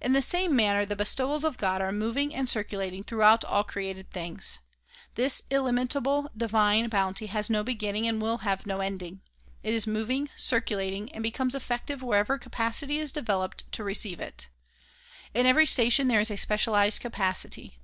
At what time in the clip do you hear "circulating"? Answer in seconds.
10.36-11.12